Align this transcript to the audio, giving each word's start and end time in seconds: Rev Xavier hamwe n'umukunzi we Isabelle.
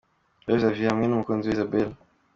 Rev 0.47 0.59
Xavier 0.61 0.89
hamwe 0.91 1.05
n'umukunzi 1.07 1.45
we 1.47 1.53
Isabelle. 1.55 1.93